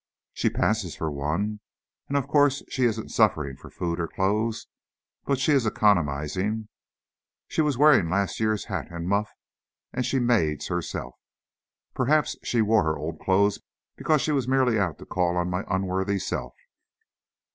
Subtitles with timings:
[0.33, 1.59] "She passes for one,
[2.07, 4.65] and, of course, she isn't suffering for food or clothes.
[5.25, 6.69] But she is economizing.
[7.47, 9.29] She was wearing her last year's hat and muff,
[9.93, 11.13] and she maids herself."
[11.93, 13.61] "Perhaps she wore her old clothes
[13.95, 16.55] because she was merely out to call on my unworthy self."